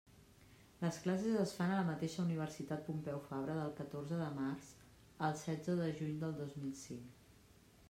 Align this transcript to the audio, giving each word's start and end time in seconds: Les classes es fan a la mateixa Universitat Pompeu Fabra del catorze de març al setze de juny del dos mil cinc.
Les 0.83 0.95
classes 1.01 1.35
es 1.41 1.51
fan 1.57 1.73
a 1.73 1.75
la 1.79 1.83
mateixa 1.89 2.23
Universitat 2.23 2.81
Pompeu 2.87 3.21
Fabra 3.27 3.59
del 3.59 3.77
catorze 3.81 4.19
de 4.23 4.31
març 4.41 4.73
al 5.31 5.39
setze 5.45 5.79
de 5.83 5.93
juny 6.03 6.19
del 6.27 6.37
dos 6.43 6.61
mil 6.65 6.77
cinc. 6.85 7.25